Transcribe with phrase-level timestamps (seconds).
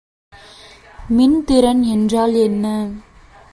[1.09, 2.65] மின்திறன் என்றால் என்ன?